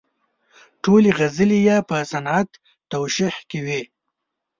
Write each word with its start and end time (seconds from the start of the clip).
ټولې 0.83 1.09
غزلې 1.17 1.59
یې 1.67 1.77
په 1.89 1.97
صنعت 2.11 2.49
توشیح 2.91 3.35
کې 3.49 3.59
وې. 3.65 3.81